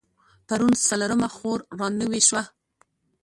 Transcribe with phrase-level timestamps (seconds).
[0.47, 2.43] پرون څلرمه خور رانوې شوه.